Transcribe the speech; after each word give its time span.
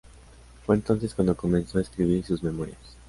Fue 0.65 0.73
entonces 0.73 1.13
cuando 1.13 1.37
comenzó 1.37 1.77
a 1.77 1.81
escribir 1.83 2.25
sus 2.25 2.41
memorias. 2.41 2.97